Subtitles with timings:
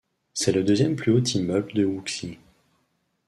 [0.33, 2.39] C'est le deuxième plus haut immeuble de Wuxi.